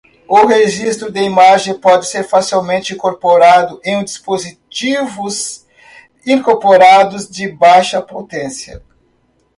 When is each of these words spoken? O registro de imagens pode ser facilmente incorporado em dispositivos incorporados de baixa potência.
O 0.27 0.47
registro 0.47 1.11
de 1.11 1.21
imagens 1.21 1.77
pode 1.77 2.07
ser 2.07 2.23
facilmente 2.23 2.91
incorporado 2.91 3.79
em 3.85 4.03
dispositivos 4.03 5.63
incorporados 6.25 7.29
de 7.29 7.47
baixa 7.47 8.01
potência. 8.01 8.81